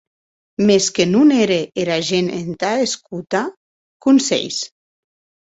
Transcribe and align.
Mès 0.67 0.85
que 0.95 1.05
non 1.13 1.27
ère 1.43 1.55
era 1.83 1.97
gent 2.07 2.31
entà 2.39 2.71
escotar 2.87 3.45
conselhs! 4.09 4.59